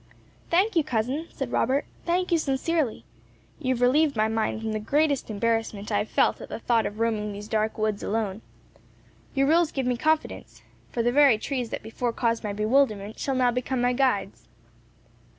"Thank 0.49 0.75
you, 0.75 0.83
cousin," 0.83 1.27
said 1.29 1.51
Robert; 1.51 1.85
"thank 2.07 2.31
you 2.31 2.39
sincerely. 2.39 3.05
You 3.59 3.75
have 3.75 3.83
relieved 3.83 4.15
my 4.15 4.27
mind 4.27 4.59
from 4.61 4.71
the 4.71 4.79
greatest 4.79 5.29
embarrassment 5.29 5.91
I 5.91 5.99
have 5.99 6.09
felt 6.09 6.41
at 6.41 6.49
the 6.49 6.57
thought 6.57 6.87
of 6.87 6.99
roaming 6.99 7.33
these 7.33 7.47
dark 7.47 7.77
woods 7.77 8.01
alone. 8.01 8.41
Your 9.35 9.45
rules 9.45 9.71
give 9.71 9.85
me 9.85 9.97
confidence; 9.97 10.63
for 10.89 11.03
the 11.03 11.11
very 11.11 11.37
trees 11.37 11.69
that 11.69 11.83
before 11.83 12.13
caused 12.13 12.43
my 12.43 12.51
bewilderment 12.51 13.19
shall 13.19 13.35
now 13.35 13.51
become 13.51 13.79
my 13.79 13.93
guides." 13.93 14.47